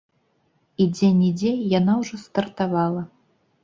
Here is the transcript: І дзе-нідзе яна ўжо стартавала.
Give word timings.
І 0.81 0.87
дзе-нідзе 0.95 1.53
яна 1.79 2.01
ўжо 2.03 2.15
стартавала. 2.27 3.11